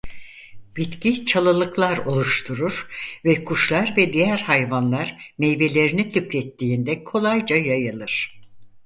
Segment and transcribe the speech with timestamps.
[0.75, 2.87] Bitki çalılıklar oluşturur
[3.25, 8.41] ve kuşlar ve diğer hayvanlar meyvelerini tükettiğinde kolayca yayılır.